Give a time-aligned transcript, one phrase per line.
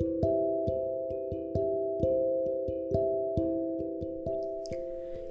[0.00, 0.33] Thank you.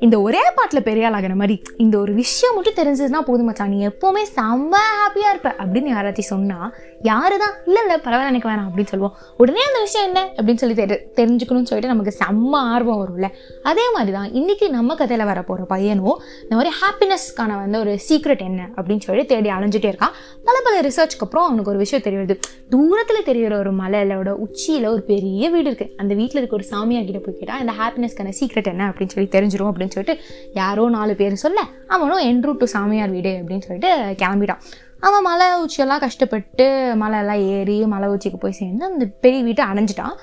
[0.05, 3.69] இந்த ஒரே பாட்டில் பெரிய ஆளாகிற மாதிரி இந்த ஒரு விஷயம் மட்டும் தெரிஞ்சதுன்னா போதும் மச்சான்.
[3.69, 8.67] நீ எப்போவுமே செம்ம ஹாப்பியாக இருப்ப அப்படின்னு யாராச்சும் சொன்னால் யாரு தான் இல்லை இல்லை பரவாயில்ல எனக்கு வேணாம்
[8.67, 13.29] அப்படின்னு சொல்லுவோம் உடனே அந்த விஷயம் என்ன அப்படின்னு சொல்லி தெரி தெரிஞ்சுக்கணும்னு சொல்லிட்டு நமக்கு செம்ம ஆர்வம் வரும்ல.
[13.63, 18.43] அதே மாதிரி தான் இன்றைக்கி நம்ம கதையில் வர போகிற பையனும் இந்த மாதிரி ஹாப்பினஸ்க்கான வந்து ஒரு சீக்ரெட்
[18.49, 20.13] என்ன அப்படின்னு சொல்லி தேடி அலைஞ்சிட்டே இருக்கான்.
[20.47, 22.37] பல பல ரிசர்ச்க்கு அப்புறம் அவனுக்கு ஒரு விஷயம் தெரியுது
[22.69, 27.21] தூரத்தில் தெரிகிற ஒரு மலையிலோட உச்சியில் ஒரு பெரிய வீடு இருக்குது அந்த வீட்டில் இருக்க ஒரு சாமியார் கிட்ட
[27.25, 28.83] போய் கேட்டால் இந்த ஹாப்பினஸ்க்கான சீக்ரெட் என்ன?
[28.89, 31.61] அப்படின்னு சொல்லி தெரிஞ்சிடும் அப்படின்னு சொல்லிட்டு யாரோ நாலு பேர் சொல்ல
[31.95, 34.61] அவனும் என் டு சாமியார் வீடு அப்படின்னு சொல்லிட்டு கிளம்பிட்டான்.
[35.07, 36.65] அவன் மலை உச்சியெல்லாம் கஷ்டப்பட்டு
[37.01, 40.15] மலையெல்லாம் ஏறி மலை உச்சிக்கு போய் சேர்ந்து அந்த பெரிய வீட்டை அடைஞ்சிட்டான்.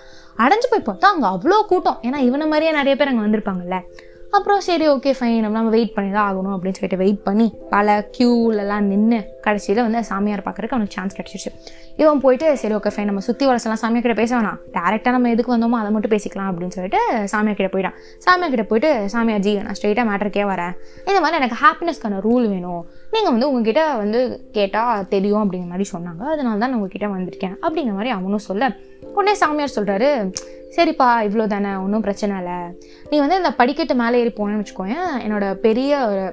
[0.44, 1.98] அடைஞ்சு போய் பார்த்தா அங்கே அவ்வளோ கூட்டம்.
[2.02, 3.78] ஏன்னா இவனை மாதிரியே நிறைய பேர் அங்கே வந்திருப்பாங்கல்ல.
[4.36, 8.84] அப்புறம் சரி ஓகே ஃபைன் நம்ம வெயிட் பண்ணி தான் ஆகணும் அப்படின்னு சொல்லிட்டு வெயிட் பண்ணி பல க்யூலெல்லாம்
[8.90, 11.50] நின்று கடைசியில் வந்து சாமியார் பார்க்குறதுக்கு அவனுக்கு சான்ஸ் கிடச்சிருச்சு.
[12.02, 14.58] இவன் போயிட்டு சரி ஓகே ஃபைன் நம்ம சுற்றி வளசெல்லாம் சாமியார் கிட்ட பேச வேணாம்.
[14.76, 17.00] டேரெக்டாக நம்ம எதுக்கு வந்தோமோ அதை மட்டும் பேசிக்கலாம் அப்படின்னு சொல்லிட்டு
[17.32, 17.96] சாமியார் கிட்ட போயிட்டான்.
[18.26, 20.72] சாமியார் கிட்ட போயிட்டு சாமியார் ஜி நான் ஸ்ட்ரெயிட்டாக மேட்டருக்கே வரேன்.
[21.08, 22.82] இந்த மாதிரி எனக்கு ஹாப்பினஸ்க்கான ரூல் வேணும்.
[23.14, 24.20] நீங்கள் வந்து உங்ககிட்ட வந்து
[24.58, 26.22] கேட்டால் தெரியும் அப்படிங்கிற மாதிரி சொன்னாங்க.
[26.36, 27.56] அதனால தான் நான் உங்ககிட்ட வந்திருக்கேன்.
[27.64, 28.72] அப்படிங்கிற மாதிரி அவனும் சொல்ல
[29.16, 30.08] உடனே சாமியார் சொல்கிறாரு
[30.76, 32.58] சரிப்பா இவ்வளோ தானே ஒன்றும் பிரச்சனை இல்லை.
[33.10, 36.24] நீ வந்து இந்த படிக்கட்டு மேலே ஏறி போனேன்னு வச்சுக்கோங்க என்னோட பெரிய ஒரு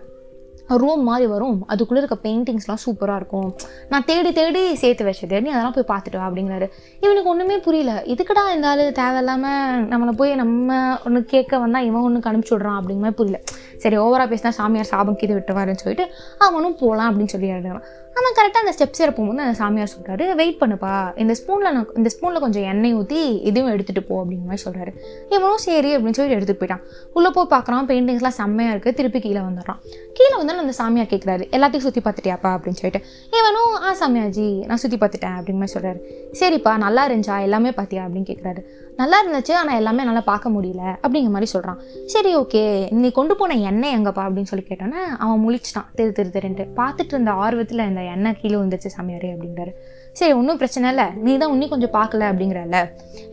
[0.84, 1.58] ரூம் மாதிரி வரும்.
[1.73, 3.50] அதுக்குள்ளே இருக்க பெயிண்டிங்ஸ்லாம் சூப்பராக இருக்கும்.
[3.92, 5.36] நான் தேடி தேடி சேர்த்து வச்சது.
[5.44, 6.68] நீ அதெல்லாம் போய் பார்த்துட்டு வா அப்படிங்கிறாரு.
[7.04, 7.94] இவனுக்கு ஒன்றுமே புரியல.
[8.14, 13.06] இதுக்கடா இந்த ஆள் தேவையில்லாமல் நம்மளை போய் நம்ம ஒன்று கேட்க வந்தால் இவன் ஒன்று அனுப்பிச்சி விட்றான் அப்படிங்கிற
[13.06, 13.40] மாதிரி புரியல.
[13.84, 16.06] சரி ஓவராக பேசினா சாமியார் சாபம் கீது விட்டுவாருன்னு சொல்லிட்டு
[16.46, 17.88] அவனும் போகலாம் அப்படின்னு சொல்லி எழுதுறான்
[18.20, 20.94] அவன் கரெக்டாக அந்த ஸ்டெப்ஸ் ஏற போகும்போது அந்த சாமியார் சொல்கிறாரு வெயிட் பண்ணுப்பா.
[21.24, 24.92] இந்த ஸ்பூனில் நான் இந்த ஸ்பூனில் கொஞ்சம் எண்ணெய் ஊற்றி இதுவும் எடுத்துகிட்டு போ அப்படிங்கிற மாதிரி சொல்கிறாரு
[25.36, 26.84] இவனும் சரி அப்படின்னு சொல்லி எடுத்துகிட்டு போயிட்டான்.
[27.18, 27.86] உள்ளே போய் பார்க்குறான்.
[27.92, 29.80] பெயிண்டிங்ஸ்லாம் செம்மையாக இருக்குது திருப்பி கீழே வந்துடுறான்.
[30.20, 32.50] கீழே வந்து அந்த சாமியார் கேட்குறாரு எல்லாத்தையும் சுற்றி பார்த்துட்டியாப்பா?
[32.55, 33.02] அப்படின்னு சொல்லிட்டு.
[33.39, 36.00] இவனும் ஆ சாமியாஜி நான் சுற்றி பார்த்துட்டேன் அப்படிங்கிற மாதிரி சொல்கிறாரு
[36.39, 37.41] சரிப்பா நல்லா இருந்துச்சா?
[37.41, 38.03] எல்லாமே பார்த்தியா?
[38.05, 38.63] அப்படின்னு கேட்குறாரு
[38.95, 42.61] நல்லா இருந்துச்சு ஆனால் எல்லாமே நல்லா பார்க்க முடியல அப்படிங்கிற மாதிரி சொல்கிறான் சரி ஓகே
[43.02, 44.23] நீ கொண்டு போன எண்ணெய் எங்கப்பா?
[44.28, 46.66] அப்படின்னு சொல்லி கேட்டோன்னே அவன் முழிச்சிட்டான் திரு திரு திருன்ட்டு.
[46.79, 49.73] பார்த்துட்டு இருந்த ஆர்வத்தில் இந்த எண்ணெய் கீழே வந்துச்சு சாமியாரே அப்படிங்கிறாரு
[50.13, 52.78] சரி ஒன்றும் பிரச்சனை இல்லை நீ தான் இன்னும் கொஞ்சம் பார்க்கல அப்படிங்கிறல்ல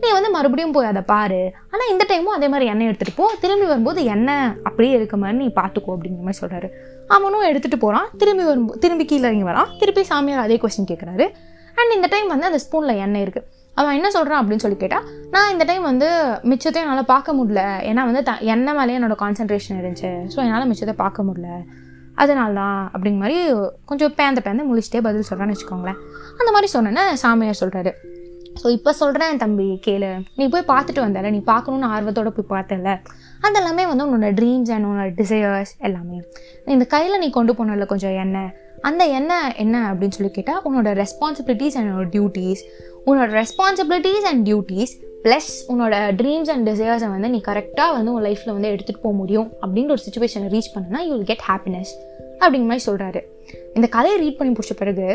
[0.01, 1.39] நீ வந்து மறுபடியும் போய் அதை பாரு.
[1.71, 3.25] ஆனால் இந்த டைமும் அதே மாதிரி எண்ணெய் எடுத்துகிட்டு போ.
[3.41, 6.69] திரும்பி வரும்போது எண்ணெய் அப்படியே இருக்க மாதிரி நீ பார்த்துக்கோ அப்படிங்கிற மாதிரி சொல்கிறாரு
[7.15, 9.69] அவனும் எடுத்துகிட்டு போகிறான் திரும்பி வரும் திரும்பி கீழே இறங்கி வரான்.
[9.81, 11.25] திருப்பி சாமியார் அதே கொஸ்டின் கேட்குறாரு
[11.79, 13.47] அண்ட் இந்த டைம் வந்து அந்த ஸ்பூனில் எண்ணெய் இருக்குது
[13.79, 16.07] அவன் என்ன சொல்கிறான் அப்படின்னு சொல்லி கேட்டால் நான் இந்த டைம் வந்து
[16.51, 17.61] மிச்சத்தையும் என்னால் பார்க்க முடியல.
[17.89, 20.11] ஏன்னா வந்து த எண்ணெய் மேலேயே என்னோடய கான்சன்ட்ரேஷன் இருந்துச்சு.
[20.33, 21.49] ஸோ என்னால் மிச்சத்தை பார்க்க முடியல.
[22.23, 23.37] அதனால தான் அப்படிங்க மாதிரி
[23.85, 25.99] கொஞ்சம் பேந்த பேந்த முழிச்சிட்டே பதில் சொல்கிறான்னு வச்சுக்கோங்களேன்.
[26.39, 27.93] அந்த மாதிரி சொன்னேன்னே சாமியார் சொல்கிறாரு
[28.61, 30.09] ஸோ இப்போ சொல்கிறேன் தம்பி கேளு.
[30.35, 32.91] நீ போய் பார்த்துட்டு வந்தல நீ பார்க்கணுன்னு ஆர்வத்தோடு போய் பார்த்தல
[33.45, 36.19] அந்த எல்லாமே வந்து உன்னோட ட்ரீம்ஸ் அண்ட் உன்னோட டிசையர்ஸ் எல்லாமே.
[36.65, 38.51] இந்த கையில் நீ கொண்டு போனல கொஞ்சம் எண்ணெய்.
[38.81, 42.63] அந்த எண்ணெய் என்ன அப்படின்னு சொல்லி கேட்டால் உன்னோட ரெஸ்பான்சிபிலிட்டிஸ் அண்ட் உன்னோட டியூட்டீஸ்
[43.05, 44.93] உன்னோட ரெஸ்பான்சிபிலிட்டிஸ் அண்ட் டியூட்டீஸ்
[45.25, 49.47] ப்ளஸ் உன்னோட ட்ரீம்ஸ் அண்ட் டிசையர்ஸை வந்து நீ கரெக்டாக வந்து உன் லைஃப்பில் வந்து எடுத்துகிட்டு போக முடியும்
[49.61, 51.93] அப்படின்ற ஒரு சுச்சுவேஷனை ரீச் பண்ணனா யூ வில் கெட் ஹாப்பினஸ்
[52.39, 53.21] அப்படிங்கிற மாதிரி சொல்கிறாரு
[53.73, 55.07] இந்த கதையை ரீட் பண்ணி பிடிச்ச பிறகு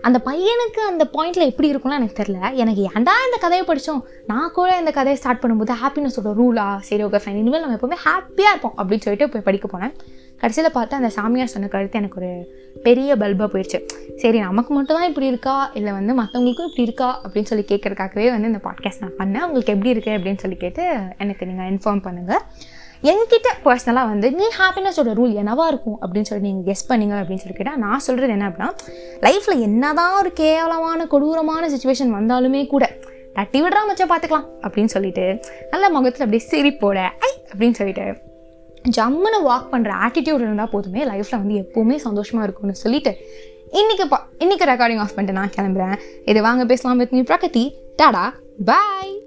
[0.00, 4.78] அந்த பையனுக்கு அந்த பாயிண்டில் எப்படி இருக்கும்லாம் எனக்கு தெரில எனக்கு ஏன்டா இந்த கதையை படித்தோம் நான் கூட
[4.78, 9.00] இந்த கதையை ஸ்டார்ட் பண்ணும்போது ஹாப்பினஸோட ரூலா சரி ஓகே ஃபைன் இனிமேல் நம்ம எப்போவுமே ஹாப்பியாக இருப்போம் அப்படின்னு
[9.00, 9.94] சொல்லிட்டு போய் படிக்க போனேன்.
[10.36, 12.30] கடைசியில் பார்த்தா அந்த சாமியார் சொன்ன கருத்து எனக்கு ஒரு
[12.82, 13.78] பெரிய பல்பாக போயிடுச்சு
[14.16, 15.70] சரி நமக்கு மட்டும் தான் இப்படி இருக்கா?
[15.74, 17.20] இல்லை வந்து மற்றவங்களுக்கும் இப்படி இருக்கா?
[17.24, 19.46] அப்படின்னு சொல்லி கேட்குறக்காகவே வந்து இந்த பாட்காஸ்ட் நான் பண்ணேன்.
[19.46, 22.44] உங்களுக்கு எப்படி இருக்குது அப்படின்னு சொல்லி கேட்டு எனக்கு நீங்கள் இன்ஃபார்ம் பண்ணுங்கள்
[23.02, 25.98] என்கிட்ட பர்சனலாக வந்து நீ ஹாப்பினஸோட ரூல் என்னவா இருக்கும்?
[26.02, 28.70] அப்படின்னு சொல்லி நீங்கள் கெஸ் பண்ணீங்க அப்படின்னு சொல்லி கேட்டால் நான் சொல்கிறது என்ன அப்படின்னா
[29.20, 32.96] லைஃப்பில் என்னதான் ஒரு கேவலமான கொடூரமான சுச்சுவேஷன் வந்தாலுமே கூட
[33.34, 37.44] தட்டி விடுறா மச்சம் பார்த்துக்கலாம் அப்படின்னு சொல்லிட்டு நல்ல முகத்தில் அப்படியே சிரிப்போட ஐ!
[37.52, 38.06] அப்படின்னு சொல்லிட்டு
[38.90, 43.16] ஜம்முன்னு வாக் பண்ணுற ஆட்டிடியூட் இருந்தால் போதுமே லைஃப்பில் வந்து எப்போவுமே சந்தோஷமாக இருக்கும்னு சொல்லிட்டு
[43.72, 45.98] இன்றைக்கி பா இன்றைக்கி ரெக்கார்டிங் ஆஃப் பண்ணிட்டு நான் கிளம்புறேன்.
[46.24, 49.17] இது வாங்க பேசலாம் with me Pragathi tata bye